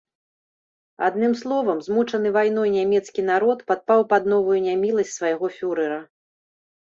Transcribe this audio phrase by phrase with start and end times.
[1.07, 5.99] Адным словам, змучаны вайной нямецкі народ падпаў пад новую няміласць свайго фюрэра.